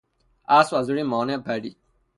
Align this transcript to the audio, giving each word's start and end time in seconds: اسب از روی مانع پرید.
اسب 0.47 0.75
از 0.75 0.89
روی 0.89 1.03
مانع 1.03 1.37
پرید. 1.37 1.77